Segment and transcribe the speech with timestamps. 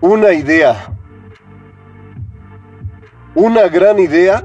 [0.00, 0.76] Una idea.
[3.34, 4.44] Una gran idea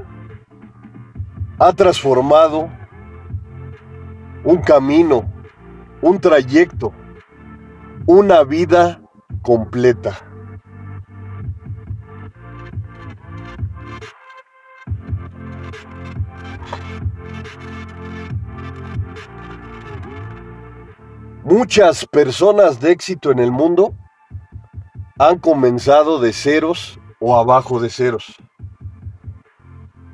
[1.58, 2.68] ha transformado
[4.44, 5.24] un camino,
[6.00, 6.92] un trayecto,
[8.06, 9.00] una vida
[9.42, 10.18] completa.
[21.44, 23.94] Muchas personas de éxito en el mundo
[25.18, 28.36] han comenzado de ceros o abajo de ceros.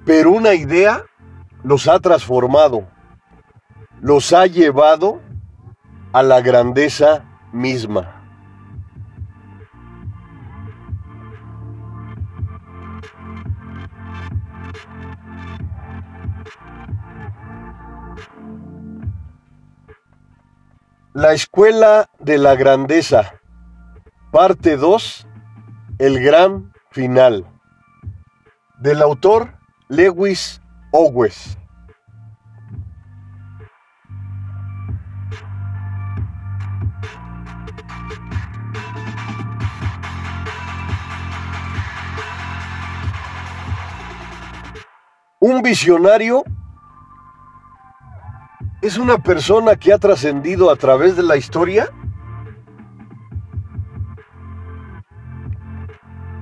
[0.04, 1.04] Pero una idea
[1.62, 2.88] los ha transformado,
[4.00, 5.20] los ha llevado
[6.12, 8.14] a la grandeza misma.
[21.14, 23.40] La escuela de la grandeza,
[24.30, 25.26] parte 2,
[25.98, 27.44] el gran final,
[28.78, 30.60] del autor Lewis
[30.92, 31.57] Owes.
[45.40, 46.42] Un visionario
[48.82, 51.90] es una persona que ha trascendido a través de la historia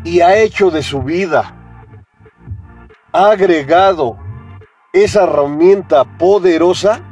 [0.02, 1.54] y ha hecho de su vida,
[3.12, 4.16] ha agregado
[4.94, 7.02] esa herramienta poderosa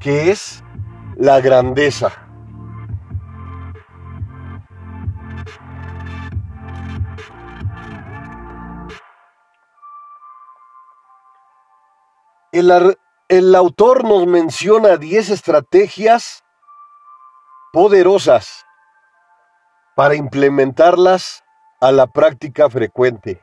[0.00, 0.62] que es
[1.16, 2.23] la grandeza.
[12.54, 16.44] El, autor nos menciona 10 estrategias
[17.72, 18.64] poderosas
[19.96, 21.42] para implementarlas
[21.80, 23.42] a la práctica frecuente.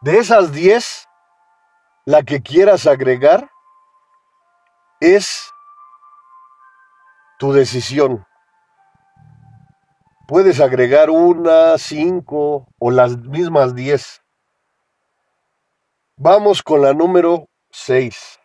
[0.00, 1.06] De esas 10,
[2.06, 3.50] la que quieras agregar
[5.00, 5.52] es
[7.38, 8.26] tu decisión.
[10.26, 14.21] Puedes agregar una, cinco o las mismas 10.
[16.18, 18.38] Vamos con la número 6.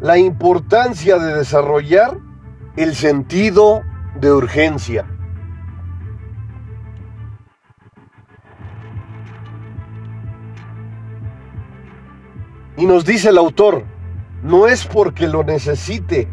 [0.00, 2.18] La importancia de desarrollar
[2.76, 3.82] el sentido
[4.20, 5.06] de urgencia.
[12.76, 13.84] Y nos dice el autor,
[14.42, 16.28] no es porque lo necesite,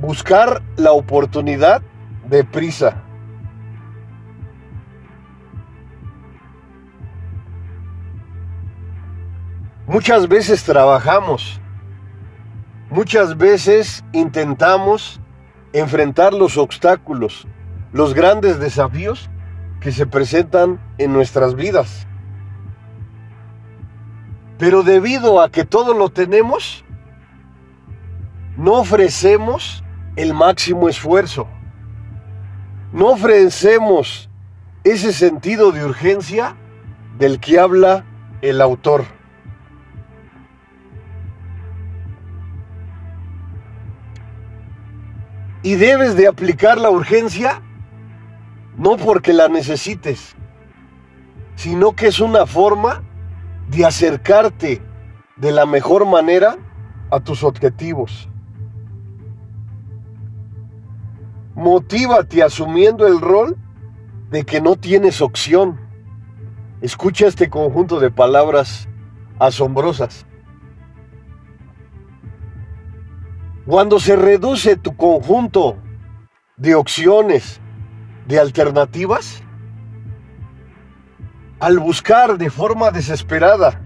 [0.00, 1.82] buscar la oportunidad
[2.28, 3.07] de prisa.
[9.98, 11.60] Muchas veces trabajamos,
[12.88, 15.20] muchas veces intentamos
[15.72, 17.48] enfrentar los obstáculos,
[17.92, 19.28] los grandes desafíos
[19.80, 22.06] que se presentan en nuestras vidas.
[24.56, 26.84] Pero debido a que todo lo tenemos,
[28.56, 29.82] no ofrecemos
[30.14, 31.48] el máximo esfuerzo.
[32.92, 34.30] No ofrecemos
[34.84, 36.54] ese sentido de urgencia
[37.18, 38.04] del que habla
[38.42, 39.17] el autor.
[45.68, 47.60] Y debes de aplicar la urgencia
[48.78, 50.34] no porque la necesites,
[51.56, 53.02] sino que es una forma
[53.68, 54.80] de acercarte
[55.36, 56.56] de la mejor manera
[57.10, 58.30] a tus objetivos.
[61.54, 63.54] Motívate asumiendo el rol
[64.30, 65.78] de que no tienes opción.
[66.80, 68.88] Escucha este conjunto de palabras
[69.38, 70.24] asombrosas.
[73.68, 75.76] Cuando se reduce tu conjunto
[76.56, 77.60] de opciones,
[78.26, 79.42] de alternativas,
[81.60, 83.78] al buscar de forma desesperada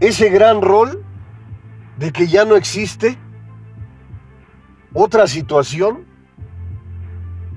[0.00, 1.04] ese gran rol
[1.98, 3.18] de que ya no existe
[4.94, 6.06] otra situación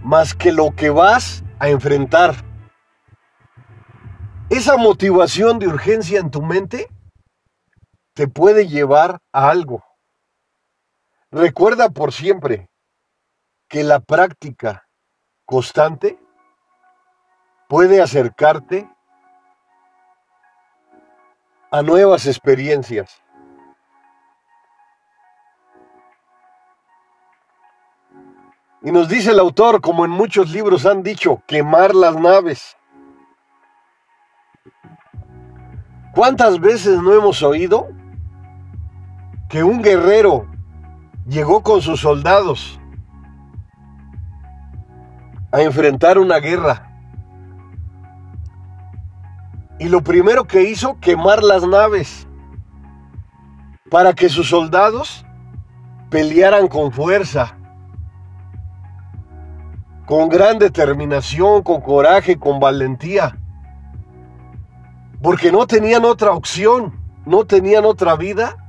[0.04, 2.36] más que lo que vas a enfrentar.
[4.50, 6.90] Esa motivación de urgencia en tu mente
[8.20, 9.82] te puede llevar a algo.
[11.32, 12.70] Recuerda por siempre
[13.70, 14.90] que la práctica
[15.46, 16.20] constante
[17.70, 18.90] puede acercarte
[21.72, 23.24] a nuevas experiencias.
[28.82, 32.76] Y nos dice el autor, como en muchos libros han dicho, quemar las naves.
[36.14, 37.98] ¿Cuántas veces no hemos oído
[39.50, 40.48] que un guerrero
[41.28, 42.80] llegó con sus soldados
[45.52, 46.86] a enfrentar una guerra?
[49.80, 52.28] Y lo primero que hizo, quemar las naves
[53.90, 55.26] para que sus soldados
[56.10, 57.60] pelearan con fuerza
[60.10, 63.38] con gran determinación, con coraje, con valentía.
[65.22, 68.69] Porque no tenían otra opción, no tenían otra vida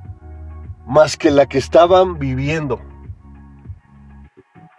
[0.90, 2.82] más que la que estaban viviendo.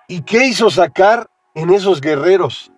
[0.08, 2.72] ¿Y qué hizo sacar en esos guerreros,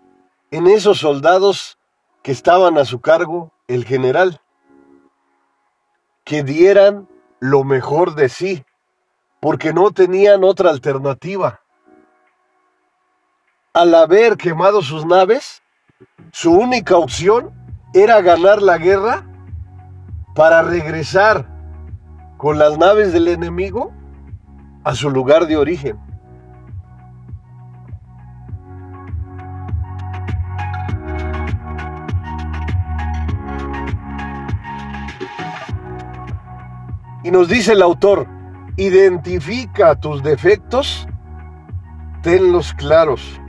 [0.52, 1.78] en esos soldados
[2.22, 4.40] que estaban a su cargo el general?
[6.24, 7.10] Que dieran
[7.42, 8.64] lo mejor de sí,
[9.42, 11.60] porque no tenían otra alternativa
[13.74, 15.64] al haber quemado sus naves,
[16.32, 17.52] su única opción
[17.94, 19.26] era ganar la guerra
[20.36, 21.53] para regresar
[22.44, 23.94] con las naves del enemigo
[24.84, 25.98] a su lugar de origen.
[37.24, 38.28] Y nos dice el autor,
[38.76, 41.08] identifica tus defectos,
[42.24, 43.40] tenlos claros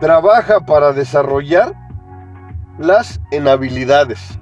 [0.00, 1.74] trabaja para desarrollar
[2.78, 4.38] las en habilidades.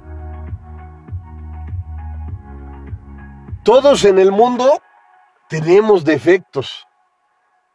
[3.63, 4.83] Todos en el mundo
[5.49, 6.85] tenemos defectos,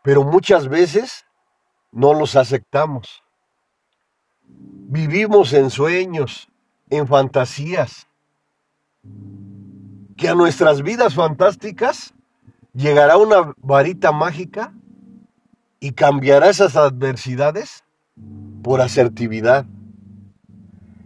[0.03, 1.25] pero muchas veces
[1.93, 3.23] no los aceptamos.
[4.43, 6.49] Vivimos en sueños,
[6.89, 8.07] en fantasías,
[10.17, 12.13] que a nuestras vidas fantásticas
[12.73, 14.73] llegará una varita mágica
[15.79, 17.85] y cambiará esas adversidades
[18.61, 19.65] por asertividad.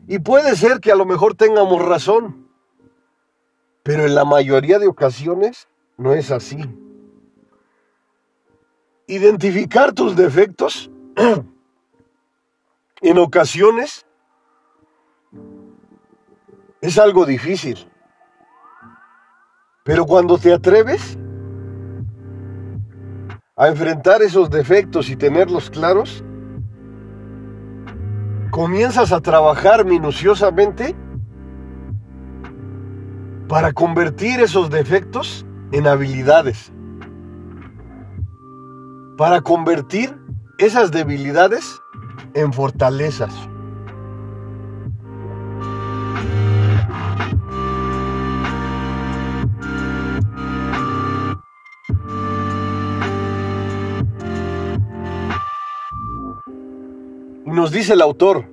[0.07, 2.40] Y puede ser que a lo mejor tengamos razón,
[3.83, 5.67] pero en la mayoría de ocasiones
[5.97, 6.59] no es así.
[9.07, 10.89] Identificar tus defectos
[13.01, 14.05] en ocasiones
[16.81, 17.87] es algo difícil,
[19.83, 21.17] pero cuando te atreves,
[23.55, 26.23] a enfrentar esos defectos y tenerlos claros,
[28.49, 30.95] comienzas a trabajar minuciosamente
[33.51, 36.71] para convertir esos defectos en habilidades,
[39.17, 40.17] para convertir
[40.57, 41.81] esas debilidades
[42.33, 43.33] en fortalezas.
[57.45, 58.45] Nos dice el autor,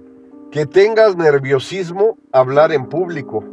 [0.50, 3.44] que tengas nerviosismo hablar en público,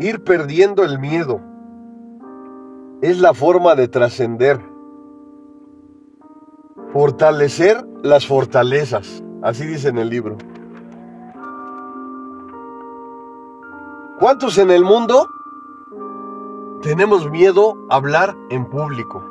[0.00, 1.40] ir perdiendo el miedo,
[3.02, 4.58] es la forma de trascender,
[6.90, 10.38] fortalecer las fortalezas, así dice en el libro.
[14.18, 15.28] ¿Cuántos en el mundo
[16.82, 19.22] tenemos miedo a hablar en público?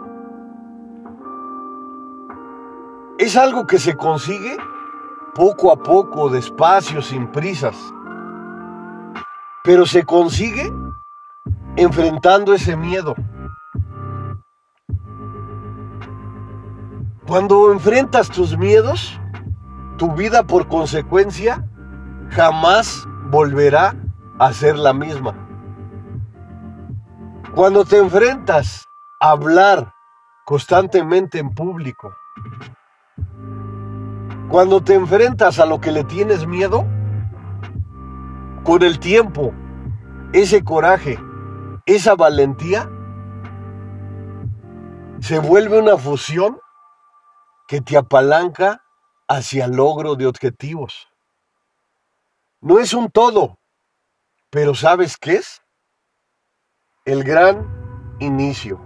[3.17, 4.55] Es algo que se consigue
[5.34, 7.75] poco a poco, despacio, sin prisas.
[9.63, 10.72] Pero se consigue
[11.75, 13.16] enfrentando ese miedo.
[17.28, 19.20] Cuando enfrentas tus miedos,
[19.98, 21.63] tu vida por consecuencia
[22.30, 23.96] jamás volverá
[24.39, 25.36] a ser la misma.
[27.54, 28.86] Cuando te enfrentas
[29.20, 29.94] a hablar
[30.46, 32.13] constantemente en público,
[34.50, 36.86] cuando te enfrentas a lo que le tienes miedo,
[38.63, 39.54] con el tiempo,
[40.34, 41.20] ese coraje,
[41.86, 42.89] esa valentía,
[45.22, 46.60] se vuelve una fusión
[47.68, 48.84] que te apalanca
[49.28, 51.08] hacia el logro de objetivos.
[52.62, 53.60] No es un todo,
[54.50, 55.62] pero ¿sabes qué es?
[57.06, 58.82] El gran inicio.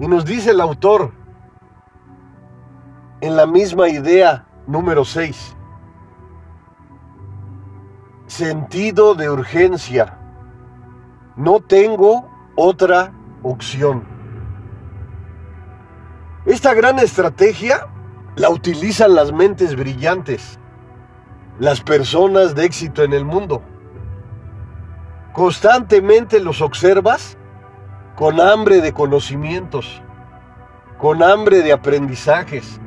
[0.00, 1.12] Y nos dice el autor,
[3.20, 5.57] en la misma idea número 6.
[8.28, 10.18] Sentido de urgencia.
[11.34, 14.04] No tengo otra opción.
[16.44, 17.88] Esta gran estrategia
[18.36, 20.60] la utilizan las mentes brillantes,
[21.58, 23.62] las personas de éxito en el mundo.
[25.32, 27.38] Constantemente los observas
[28.14, 30.02] con hambre de conocimientos,
[30.98, 32.78] con hambre de aprendizajes,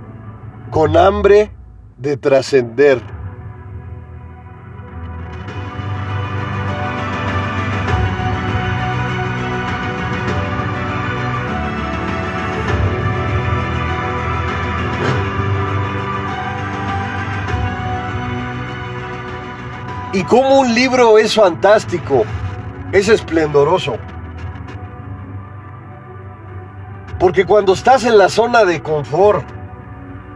[0.70, 1.52] con hambre
[1.98, 3.21] de trascender.
[20.22, 22.26] Y como un libro es fantástico,
[22.92, 23.98] es esplendoroso.
[27.20, 29.44] Porque cuando estás en la zona de confort,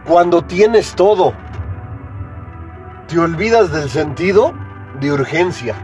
[0.04, 1.34] cuando tienes todo,
[3.06, 4.54] te olvidas del sentido
[4.98, 5.76] de urgencia.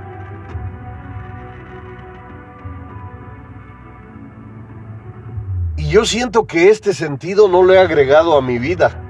[5.76, 9.00] Y yo siento que este sentido no lo he agregado a mi vida.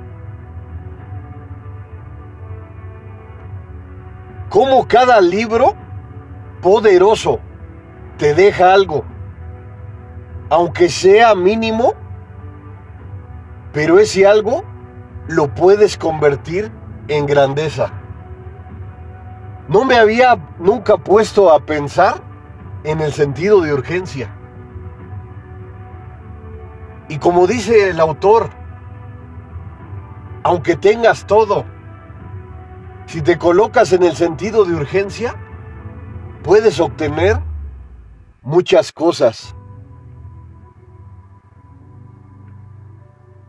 [4.52, 5.75] Como cada libro
[6.61, 7.40] poderoso
[8.18, 9.02] te deja algo,
[10.50, 11.94] aunque sea mínimo,
[13.73, 14.62] pero ese algo
[15.26, 16.71] lo puedes convertir
[17.09, 17.92] en grandeza.
[19.68, 22.21] No me había nunca puesto a pensar
[22.85, 24.37] en el sentido de urgencia.
[27.09, 28.50] Y como dice el autor,
[30.42, 31.64] aunque tengas todo,
[33.06, 35.35] si te colocas en el sentido de urgencia,
[36.42, 37.38] puedes obtener
[38.42, 39.54] muchas cosas.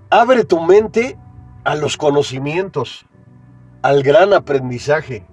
[0.09, 1.17] Abre tu mente
[1.63, 3.05] a los conocimientos,
[3.81, 5.25] al gran aprendizaje.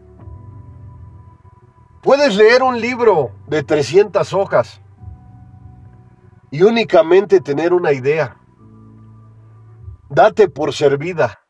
[2.03, 4.81] Puedes leer un libro de 300 hojas
[6.51, 8.39] y únicamente tener una idea.
[10.09, 11.41] Date por servida,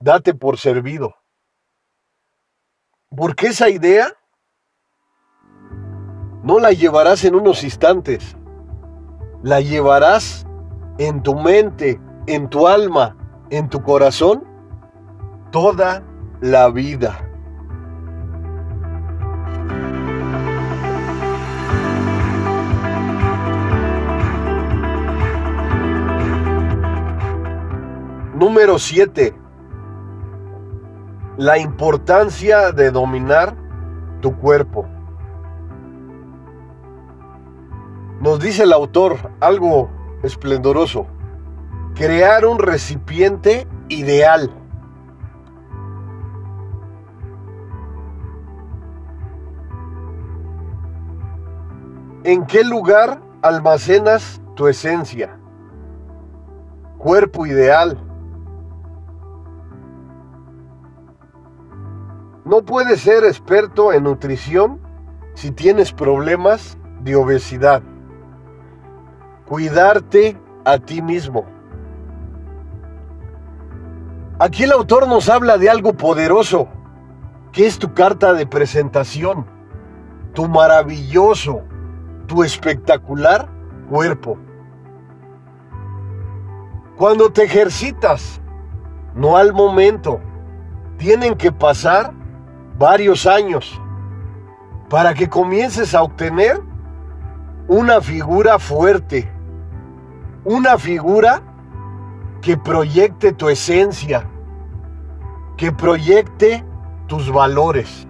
[0.00, 1.17] date por servido.
[3.14, 4.12] Porque esa idea
[6.42, 8.36] no la llevarás en unos instantes,
[9.42, 10.46] la llevarás
[10.98, 13.16] en tu mente, en tu alma,
[13.50, 14.44] en tu corazón,
[15.50, 16.02] toda
[16.40, 17.24] la vida.
[28.34, 29.47] Número 7
[31.38, 33.54] la importancia de dominar
[34.20, 34.86] tu cuerpo.
[38.20, 39.88] Nos dice el autor algo
[40.24, 41.06] esplendoroso,
[41.94, 44.50] crear un recipiente ideal.
[52.24, 55.38] ¿En qué lugar almacenas tu esencia?
[56.98, 58.07] Cuerpo ideal.
[62.48, 64.80] No puedes ser experto en nutrición
[65.34, 67.82] si tienes problemas de obesidad.
[69.46, 71.44] Cuidarte a ti mismo.
[74.38, 76.68] Aquí el autor nos habla de algo poderoso,
[77.52, 79.44] que es tu carta de presentación,
[80.32, 81.60] tu maravilloso,
[82.26, 83.46] tu espectacular
[83.90, 84.38] cuerpo.
[86.96, 88.40] Cuando te ejercitas,
[89.14, 90.18] no al momento,
[90.96, 92.16] tienen que pasar
[92.78, 93.80] varios años
[94.88, 96.60] para que comiences a obtener
[97.66, 99.30] una figura fuerte,
[100.44, 101.42] una figura
[102.40, 104.24] que proyecte tu esencia,
[105.56, 106.64] que proyecte
[107.06, 108.06] tus valores.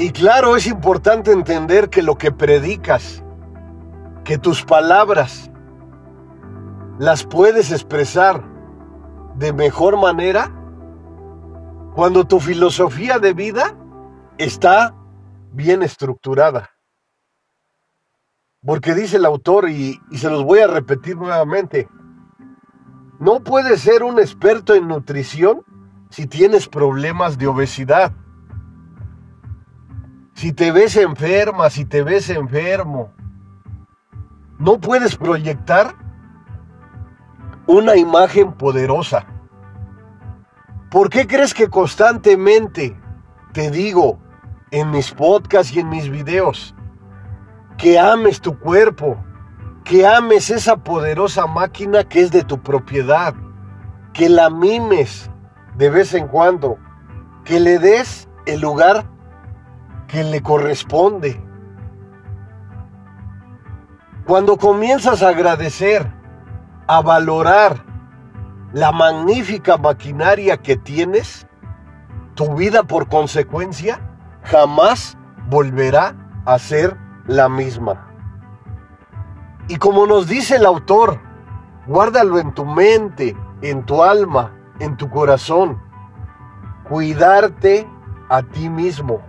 [0.00, 3.24] Y claro, es importante entender que lo que predicas,
[4.28, 5.50] que tus palabras
[6.98, 8.44] las puedes expresar
[9.36, 10.52] de mejor manera
[11.94, 13.74] cuando tu filosofía de vida
[14.36, 14.94] está
[15.52, 16.68] bien estructurada.
[18.62, 21.88] Porque dice el autor, y, se los voy a repetir nuevamente,
[23.20, 25.62] no puedes ser un experto en nutrición
[26.10, 28.12] si tienes problemas de obesidad.
[30.34, 33.14] Si te ves enferma, si te ves enfermo,
[34.58, 35.94] no puedes proyectar
[37.66, 39.26] una imagen poderosa.
[40.90, 42.98] ¿Por qué crees que constantemente
[43.52, 44.18] te digo
[44.70, 46.74] en mis podcasts y en mis videos
[47.76, 49.16] que ames tu cuerpo,
[49.84, 53.34] que ames esa poderosa máquina que es de tu propiedad,
[54.12, 55.30] que la mimes
[55.76, 56.78] de vez en cuando,
[57.44, 59.04] que le des el lugar
[60.08, 61.47] que le corresponde?
[64.28, 66.06] Cuando comienzas a agradecer,
[66.86, 67.82] a valorar
[68.74, 71.46] la magnífica maquinaria que tienes,
[72.34, 73.98] tu vida por consecuencia
[74.42, 75.16] jamás
[75.48, 76.94] volverá a ser
[77.26, 78.06] la misma.
[79.66, 81.18] Y como nos dice el autor,
[81.86, 85.80] guárdalo en tu mente, en tu alma, en tu corazón.
[86.86, 87.88] Cuidarte
[88.28, 89.22] a ti mismo.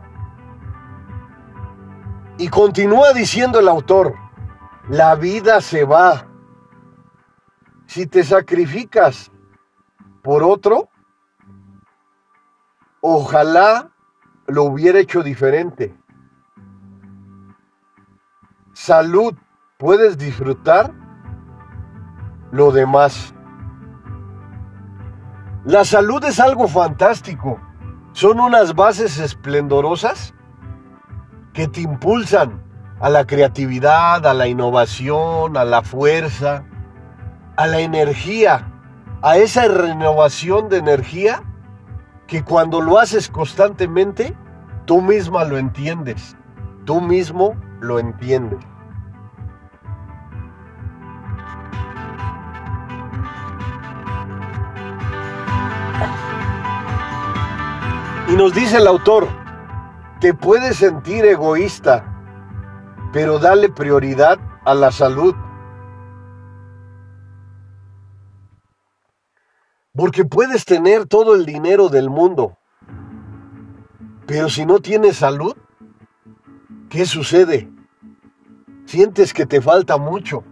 [2.37, 4.13] Y continúa diciendo el autor,
[4.89, 6.25] la vida se va.
[7.85, 9.31] Si te sacrificas
[10.23, 10.89] por otro,
[12.99, 13.91] ojalá
[14.47, 15.95] lo hubiera hecho diferente.
[18.73, 19.35] Salud,
[19.77, 20.91] puedes disfrutar
[22.51, 23.33] lo demás.
[25.65, 27.59] La salud es algo fantástico.
[28.13, 30.33] Son unas bases esplendorosas
[31.53, 32.68] que te impulsan
[32.99, 36.63] a la creatividad, a la innovación, a la fuerza,
[37.55, 38.67] a la energía,
[39.21, 41.43] a esa renovación de energía
[42.27, 44.35] que cuando lo haces constantemente,
[44.85, 46.37] tú misma lo entiendes,
[46.85, 48.59] tú mismo lo entiendes.
[58.27, 59.27] Y nos dice el autor,
[60.19, 62.05] te puedes sentir egoísta,
[63.11, 65.35] pero dale prioridad a la salud.
[69.93, 72.57] Porque puedes tener todo el dinero del mundo,
[74.25, 75.55] pero si no tienes salud,
[76.89, 77.69] ¿qué sucede?
[78.85, 80.43] Sientes que te falta mucho.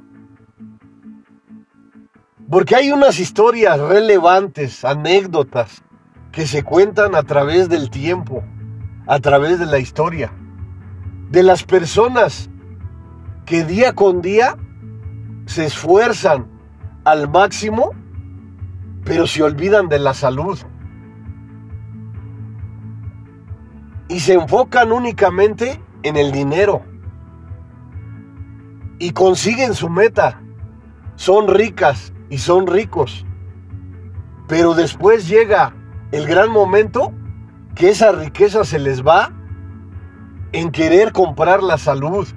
[2.50, 5.84] Porque hay unas historias relevantes, anécdotas,
[6.32, 8.44] que se cuentan a través del tiempo
[9.08, 10.32] a través de la historia,
[11.30, 12.50] de las personas
[13.46, 14.58] que día con día
[15.46, 16.48] se esfuerzan
[17.04, 17.92] al máximo,
[19.04, 20.60] pero se olvidan de la salud.
[24.10, 26.84] Y se enfocan únicamente en el dinero.
[29.00, 30.42] Y consiguen su meta.
[31.16, 33.26] Son ricas y son ricos.
[34.48, 35.74] Pero después llega
[36.12, 37.13] el gran momento
[37.76, 39.37] que esa riqueza se les va
[40.52, 42.28] en querer comprar la salud,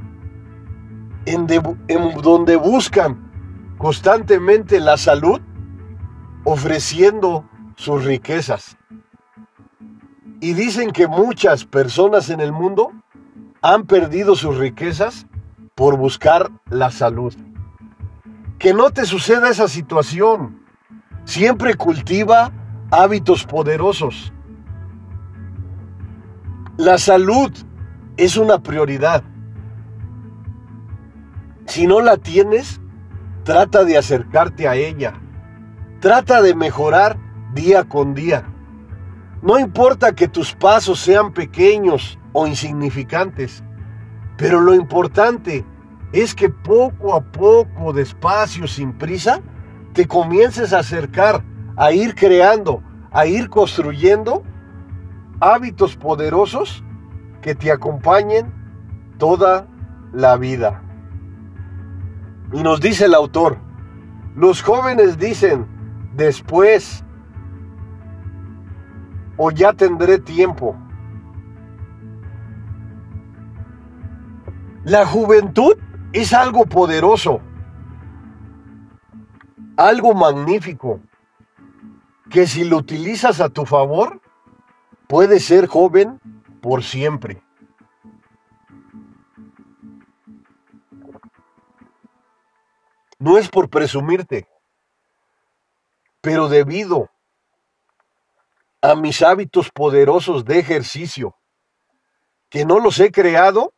[1.26, 1.46] en,
[2.22, 3.30] donde buscan
[3.78, 5.40] constantemente la salud
[6.44, 7.44] ofreciendo
[7.76, 8.76] sus riquezas.
[10.40, 12.92] Y dicen que muchas personas en el mundo
[13.62, 15.26] han perdido sus riquezas
[15.74, 17.34] por buscar la salud.
[18.58, 20.62] Que no te suceda esa situación.
[21.24, 22.52] Siempre cultiva
[22.90, 24.32] hábitos poderosos
[26.80, 27.52] la salud
[28.16, 29.22] es una prioridad.
[31.66, 32.80] Si no la tienes,
[33.44, 35.14] trata de acercarte a ella.
[36.00, 37.16] Trata de mejorar
[37.54, 38.44] día con día.
[39.42, 43.62] No importa que tus pasos sean pequeños o insignificantes,
[44.36, 45.64] pero lo importante
[46.12, 49.40] es que poco a poco, despacio, sin prisa,
[49.92, 51.42] te comiences a acercar,
[51.76, 54.42] a ir creando, a ir construyendo
[55.40, 56.84] hábitos poderosos
[57.40, 58.52] que te acompañen
[59.18, 59.66] toda
[60.12, 60.82] la vida.
[62.52, 63.58] Y nos dice el autor,
[64.34, 65.66] los jóvenes dicen,
[66.14, 67.04] después,
[69.36, 70.76] o ya tendré tiempo.
[74.84, 75.76] La juventud
[76.12, 77.40] es algo poderoso,
[79.76, 81.00] algo magnífico,
[82.30, 84.20] que si lo utilizas a tu favor,
[85.10, 86.20] Puede ser joven
[86.60, 87.42] por siempre.
[93.18, 94.48] No es por presumirte,
[96.20, 97.10] pero debido
[98.82, 101.36] a mis hábitos poderosos de ejercicio,
[102.48, 103.74] que no los he creado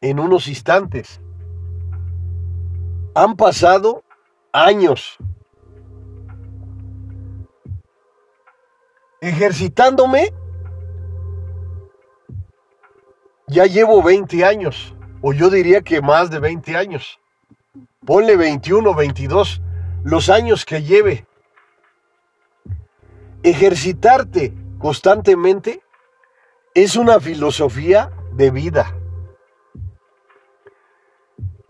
[0.00, 1.20] en unos instantes.
[3.14, 4.04] Han pasado
[4.52, 5.18] años
[9.20, 10.32] ejercitándome
[13.48, 17.18] ya llevo 20 años, o yo diría que más de 20 años.
[18.04, 19.62] Ponle 21, 22,
[20.04, 21.26] los años que lleve.
[23.42, 25.82] Ejercitarte constantemente
[26.74, 28.94] es una filosofía de vida.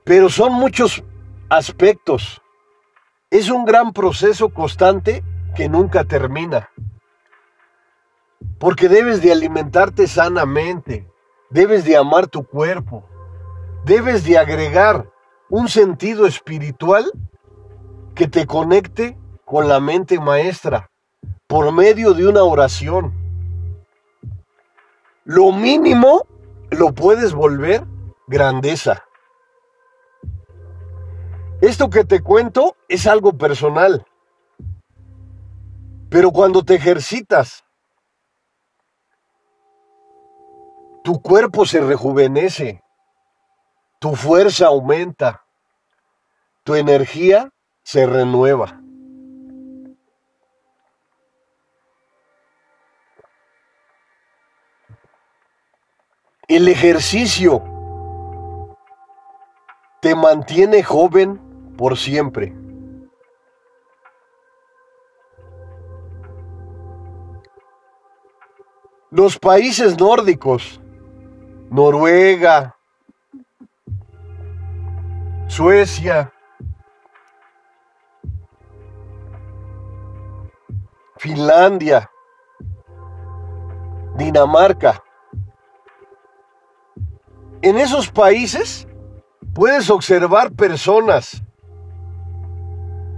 [0.04, 1.04] Pero son muchos
[1.48, 2.42] aspectos.
[3.30, 5.22] Es un gran proceso constante
[5.54, 6.70] que nunca termina.
[8.58, 11.06] Porque debes de alimentarte sanamente,
[11.50, 13.04] Debes de amar tu cuerpo.
[13.84, 15.10] Debes de agregar
[15.48, 17.10] un sentido espiritual
[18.14, 20.90] que te conecte con la mente maestra
[21.46, 23.14] por medio de una oración.
[25.24, 26.26] Lo mínimo
[26.70, 27.84] lo puedes volver
[28.26, 29.04] grandeza.
[31.60, 34.04] Esto que te cuento es algo personal.
[36.10, 37.64] Pero cuando te ejercitas,
[41.08, 42.84] tu cuerpo se rejuvenece,
[43.98, 45.46] tu fuerza aumenta,
[46.64, 47.50] tu energía
[47.82, 48.82] se renueva.
[56.46, 57.64] El ejercicio
[60.02, 61.40] te mantiene joven
[61.78, 62.54] por siempre.
[69.10, 70.82] Los países nórdicos,
[71.70, 72.74] Noruega,
[75.48, 76.32] Suecia,
[81.18, 82.10] Finlandia,
[84.16, 85.02] Dinamarca,
[87.62, 88.86] en esos países
[89.52, 91.42] puedes observar personas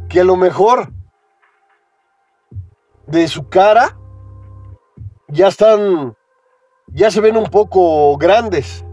[0.09, 0.93] que a lo mejor
[3.07, 3.97] de su cara
[5.29, 6.17] ya están,
[6.93, 8.85] ya se ven un poco grandes,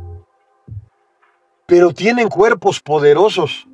[1.66, 3.68] pero tienen cuerpos poderosos.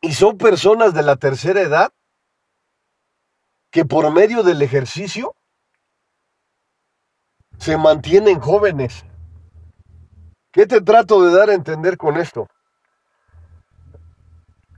[0.00, 1.92] Y son personas de la tercera edad
[3.70, 5.34] que por medio del ejercicio
[7.58, 9.04] se mantienen jóvenes.
[10.52, 12.48] ¿Qué te trato de dar a entender con esto?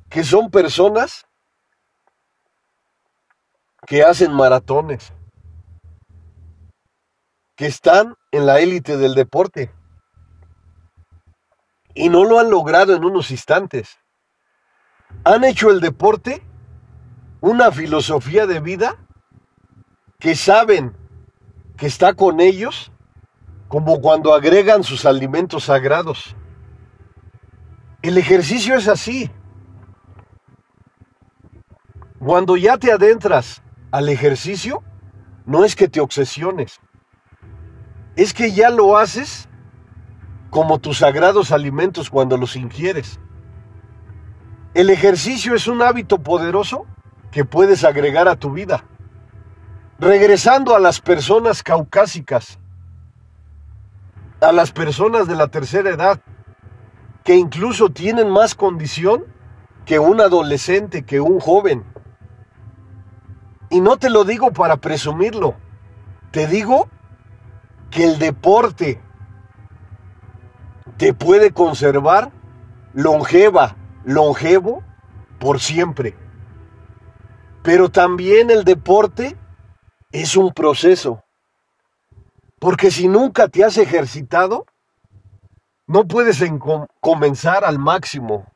[0.08, 1.26] Que son personas
[3.86, 5.12] que hacen maratones,
[7.60, 9.70] que están en la élite del deporte
[11.94, 13.98] y no lo han logrado en unos instantes.
[15.24, 16.42] Han hecho el deporte
[17.42, 18.96] una filosofía de vida
[20.18, 20.96] que saben
[21.76, 22.92] que está con ellos
[23.68, 26.34] como cuando agregan sus alimentos sagrados.
[28.00, 29.30] El ejercicio es así.
[32.18, 34.82] Cuando ya te adentras al ejercicio,
[35.44, 36.80] no es que te obsesiones,
[38.20, 39.48] es que ya lo haces
[40.50, 43.18] como tus sagrados alimentos cuando los ingieres.
[44.74, 46.84] El ejercicio es un hábito poderoso
[47.30, 48.84] que puedes agregar a tu vida.
[49.98, 52.58] Regresando a las personas caucásicas,
[54.42, 56.20] a las personas de la tercera edad,
[57.24, 59.24] que incluso tienen más condición
[59.86, 61.84] que un adolescente, que un joven.
[63.70, 65.54] Y no te lo digo para presumirlo,
[66.32, 66.90] te digo
[67.90, 69.00] que el deporte
[70.96, 72.30] te puede conservar
[72.92, 74.82] longeva, longevo
[75.38, 76.16] por siempre.
[77.62, 79.36] Pero también el deporte
[80.12, 81.24] es un proceso.
[82.58, 84.66] Porque si nunca te has ejercitado,
[85.86, 86.42] no puedes
[87.00, 88.46] comenzar al máximo.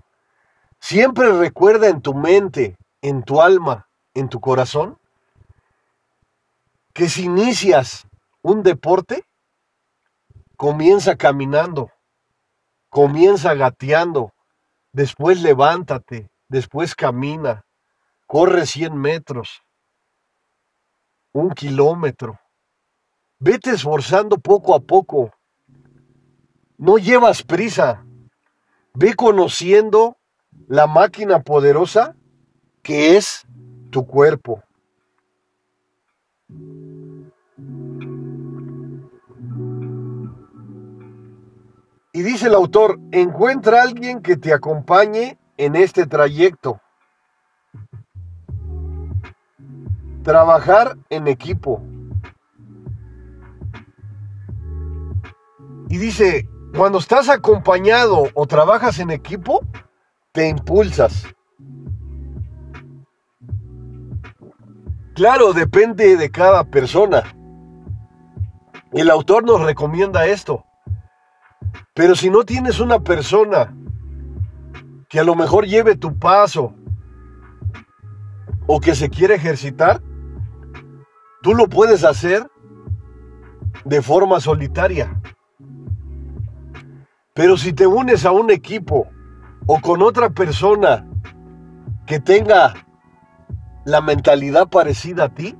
[0.78, 4.98] Siempre recuerda en tu mente, en tu alma, en tu corazón,
[6.92, 8.06] que si inicias
[8.44, 9.24] un deporte,
[10.56, 11.90] comienza caminando,
[12.88, 14.32] comienza gateando,
[14.92, 17.64] después levántate, después camina,
[18.26, 19.62] corre 100 metros,
[21.32, 22.38] un kilómetro,
[23.46, 25.30] Vete esforzando poco a poco.
[26.78, 28.06] No llevas prisa.
[28.94, 30.16] Ve conociendo
[30.66, 32.16] la máquina poderosa
[32.82, 33.46] que es
[33.90, 34.62] tu cuerpo.
[42.16, 46.80] Y dice el autor, encuentra a alguien que te acompañe en este trayecto.
[50.22, 51.82] Trabajar en equipo.
[55.88, 59.66] Y dice, cuando estás acompañado o trabajas en equipo,
[60.30, 61.26] te impulsas.
[65.16, 67.24] Claro, depende de cada persona.
[68.92, 70.64] El autor nos recomienda esto.
[71.94, 73.72] Pero si no tienes una persona
[75.08, 76.74] que a lo mejor lleve tu paso
[78.66, 80.02] o que se quiere ejercitar,
[81.40, 82.50] tú lo puedes hacer
[83.84, 85.20] de forma solitaria.
[87.32, 89.06] Pero si te unes a un equipo
[89.66, 91.06] o con otra persona
[92.06, 92.74] que tenga
[93.84, 95.56] la mentalidad parecida a ti,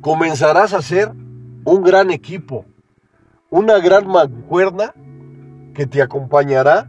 [0.00, 1.12] comenzarás a ser
[1.64, 2.64] un gran equipo,
[3.50, 4.94] una gran mancuerna
[5.74, 6.88] que te acompañará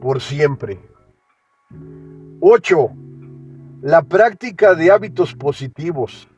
[0.00, 0.80] por siempre.
[2.40, 2.90] 8.
[3.82, 6.28] La práctica de hábitos positivos,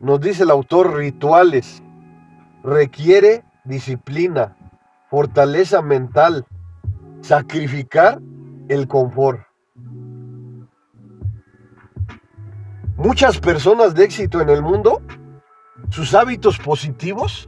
[0.00, 1.82] nos dice el autor rituales,
[2.64, 4.56] requiere disciplina,
[5.10, 6.46] fortaleza mental,
[7.20, 8.20] sacrificar
[8.68, 9.40] el confort.
[12.96, 15.02] Muchas personas de éxito en el mundo,
[15.90, 17.47] sus hábitos positivos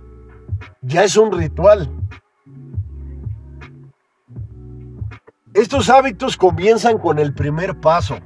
[0.83, 1.91] ya es un ritual.
[5.55, 8.19] Estos hábitos comienzan con el primer paso,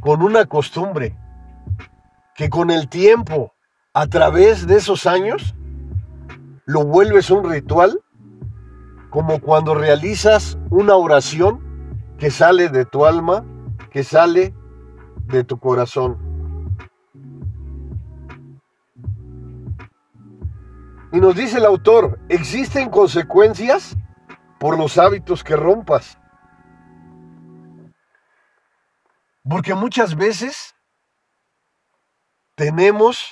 [0.00, 1.16] con una costumbre,
[2.34, 3.54] que con el tiempo,
[3.94, 5.54] a través de esos años,
[6.66, 8.00] lo vuelves un ritual,
[9.10, 11.60] como cuando realizas una oración
[12.18, 13.44] que sale de tu alma,
[13.90, 14.54] que sale
[15.26, 16.27] de tu corazón.
[21.18, 23.96] Y nos dice el autor, existen consecuencias
[24.60, 26.16] por los hábitos que rompas.
[29.42, 30.76] Porque muchas veces
[32.54, 33.30] tenemos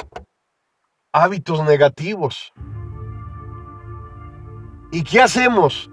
[1.12, 2.52] hábitos negativos.
[4.90, 5.88] ¿Y qué hacemos?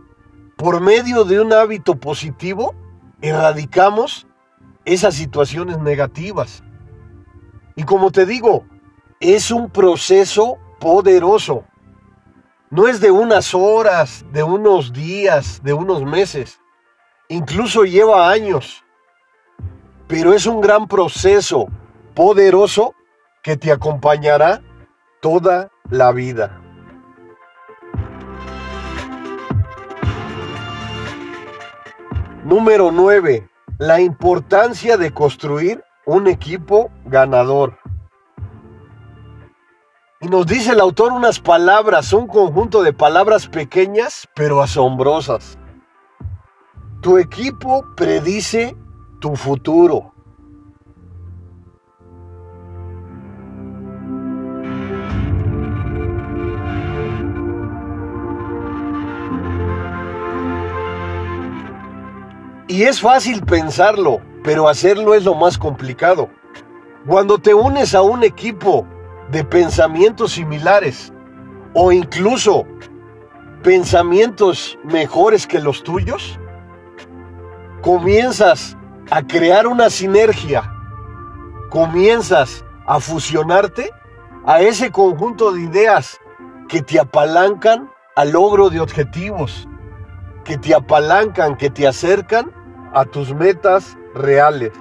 [0.58, 2.74] Por medio de un hábito positivo,
[3.22, 4.26] erradicamos
[4.84, 6.64] esas situaciones negativas.
[7.76, 8.66] Y como te digo,
[9.20, 11.68] es un proceso poderoso.
[12.74, 16.60] No es de unas horas, de unos días, de unos meses.
[17.30, 18.84] Incluso lleva años.
[20.08, 21.68] Pero es un gran proceso
[22.16, 22.96] poderoso
[23.44, 24.64] que te acompañará
[25.22, 26.60] toda la vida.
[32.44, 33.48] Número 9.
[33.78, 37.78] La importancia de construir un equipo ganador.
[40.24, 45.58] Y nos dice el autor unas palabras, un conjunto de palabras pequeñas pero asombrosas.
[47.02, 48.74] Tu equipo predice
[49.20, 50.14] tu futuro.
[62.70, 66.30] Y es fácil pensarlo, pero hacerlo es lo más complicado.
[67.06, 68.88] Cuando te unes a un equipo
[69.32, 71.12] de pensamientos similares
[71.74, 72.66] o incluso
[73.64, 76.40] pensamientos mejores que los tuyos,
[77.82, 78.78] comienzas
[79.10, 80.72] a crear una sinergia,
[81.70, 83.90] comienzas a fusionarte
[84.46, 86.20] a ese conjunto de ideas
[86.68, 89.68] que te apalancan al logro de objetivos,
[90.44, 92.52] que te apalancan, que te acercan
[92.94, 94.72] a tus metas reales.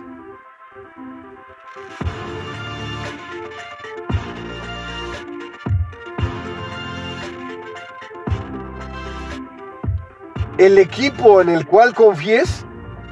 [10.58, 12.66] El equipo en el cual confíes,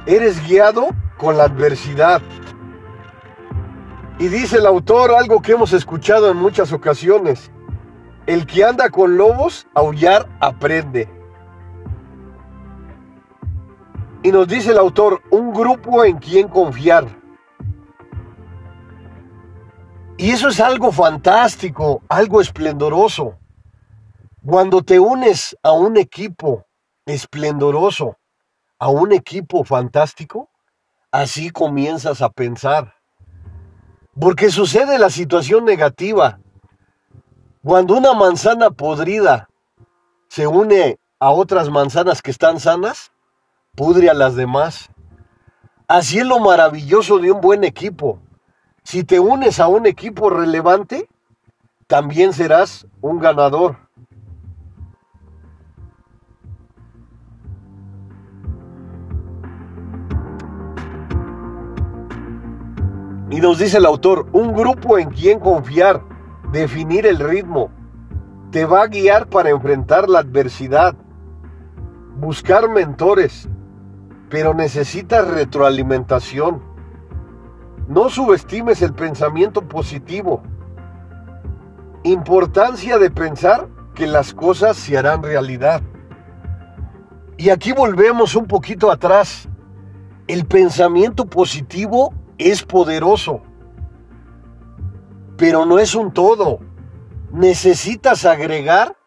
[0.05, 2.21] eres guiado con la adversidad.
[4.19, 7.51] Y dice el autor algo que hemos escuchado en muchas ocasiones.
[8.27, 11.09] El que anda con lobos, aullar aprende.
[14.21, 17.07] Y nos dice el autor, un grupo en quien confiar.
[20.17, 23.39] Y eso es algo fantástico, algo esplendoroso.
[24.45, 26.67] Cuando te unes a un equipo
[27.05, 28.17] esplendoroso,
[28.79, 30.49] a un equipo fantástico,
[31.11, 32.95] así comienzas a pensar.
[34.19, 36.39] Porque sucede la situación negativa.
[37.63, 39.49] Cuando una manzana podrida
[40.29, 43.11] se une a otras manzanas que están sanas,
[43.75, 44.89] pudre a las demás.
[45.87, 48.19] Así es lo maravilloso de un buen equipo.
[48.83, 51.07] Si te unes a un equipo relevante,
[51.85, 53.77] también serás un ganador.
[63.31, 66.03] Y nos dice el autor, un grupo en quien confiar,
[66.51, 67.71] definir el ritmo,
[68.51, 70.95] te va a guiar para enfrentar la adversidad,
[72.17, 73.47] buscar mentores,
[74.29, 76.61] pero necesitas retroalimentación.
[77.87, 80.43] No subestimes el pensamiento positivo.
[82.03, 85.81] Importancia de pensar que las cosas se harán realidad.
[87.37, 89.47] Y aquí volvemos un poquito atrás.
[90.27, 92.13] El pensamiento positivo
[92.49, 93.41] es poderoso,
[95.37, 96.59] pero no es un todo.
[97.31, 98.97] Necesitas agregar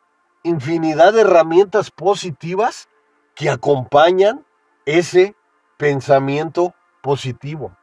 [0.42, 2.88] infinidad de herramientas positivas
[3.34, 4.44] que acompañan
[4.86, 5.34] ese
[5.76, 7.76] pensamiento positivo.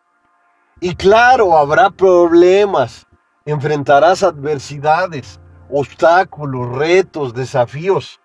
[0.80, 3.06] Y claro, habrá problemas,
[3.46, 8.20] enfrentarás adversidades, obstáculos, retos, desafíos.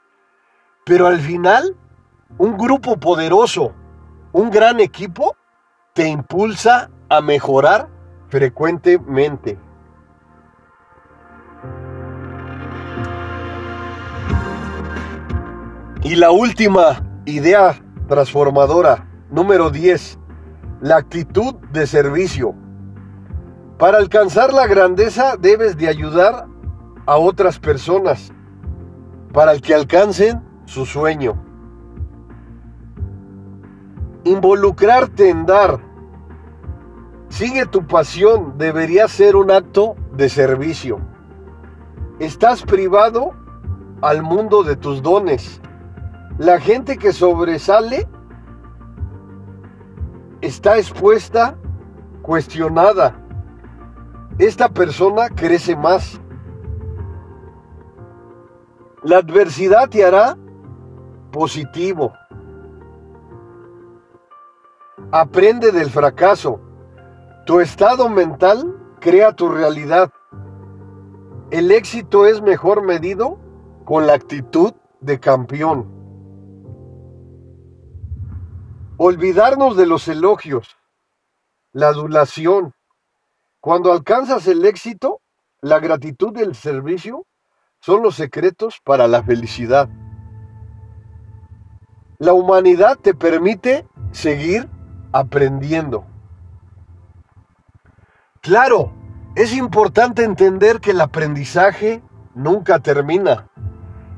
[0.84, 1.76] Pero al final,
[2.38, 3.74] un grupo poderoso,
[4.32, 5.36] un gran equipo,
[5.92, 7.88] te impulsa a mejorar
[8.28, 9.58] frecuentemente.
[16.02, 17.74] Y la última idea
[18.08, 20.18] transformadora, número 10,
[20.80, 22.54] la actitud de servicio.
[23.78, 26.46] Para alcanzar la grandeza debes de ayudar
[27.06, 28.32] a otras personas
[29.32, 31.42] para que alcancen su sueño.
[34.24, 35.85] Involucrarte en dar.
[37.28, 41.00] Sigue tu pasión, debería ser un acto de servicio.
[42.18, 43.32] Estás privado
[44.00, 45.60] al mundo de tus dones.
[46.38, 48.08] La gente que sobresale
[50.40, 51.56] está expuesta,
[52.22, 53.16] cuestionada.
[54.38, 56.20] Esta persona crece más.
[59.02, 60.36] La adversidad te hará
[61.32, 62.12] positivo.
[65.10, 66.60] Aprende del fracaso.
[67.46, 70.12] Tu estado mental crea tu realidad.
[71.52, 73.38] El éxito es mejor medido
[73.84, 75.86] con la actitud de campeón.
[78.96, 80.76] Olvidarnos de los elogios,
[81.70, 82.74] la adulación.
[83.60, 85.20] Cuando alcanzas el éxito,
[85.60, 87.28] la gratitud y el servicio
[87.78, 89.88] son los secretos para la felicidad.
[92.18, 94.68] La humanidad te permite seguir
[95.12, 96.06] aprendiendo.
[98.46, 98.92] Claro,
[99.34, 102.00] es importante entender que el aprendizaje
[102.32, 103.48] nunca termina.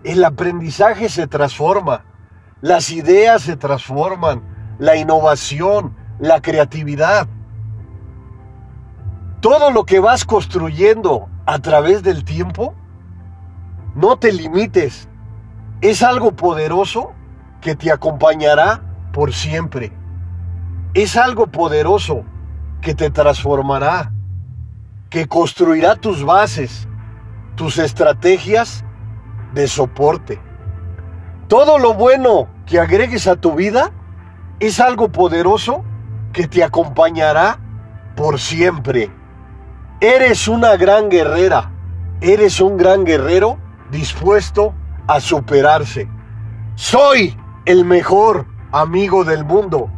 [0.04, 2.04] El aprendizaje se transforma,
[2.60, 4.42] las ideas se transforman,
[4.78, 7.26] la innovación, la creatividad.
[9.40, 12.74] Todo lo que vas construyendo a través del tiempo
[13.94, 15.08] no te limites.
[15.80, 17.14] Es algo poderoso
[17.62, 19.90] que te acompañará por siempre.
[20.92, 22.24] Es algo poderoso
[22.82, 24.12] que te transformará,
[25.10, 26.86] que construirá tus bases,
[27.56, 28.84] tus estrategias
[29.54, 30.40] de soporte.
[31.48, 33.90] Todo lo bueno que agregues a tu vida
[34.60, 35.84] es algo poderoso
[36.32, 37.58] que te acompañará
[38.16, 39.10] por siempre.
[40.00, 41.70] Eres una gran guerrera,
[42.20, 43.58] eres un gran guerrero
[43.90, 44.74] dispuesto
[45.06, 46.08] a superarse.
[46.74, 49.90] Soy el mejor amigo del mundo,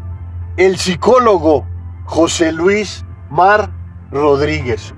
[0.57, 1.67] el psicólogo
[2.05, 3.71] José Luis Mar
[4.11, 4.95] Rodríguez.